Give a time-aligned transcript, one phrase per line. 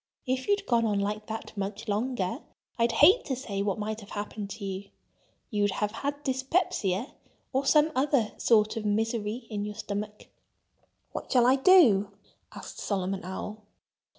[0.25, 2.39] If you'd gone on like that much longer
[2.79, 4.89] I'd hate to say what might have happened to you.
[5.51, 7.13] You'd have had dyspepsia,
[7.53, 10.25] or some other sort of misery in your stomach."
[11.11, 12.09] "What shall I do?"
[12.51, 13.61] asked Solomon Owl.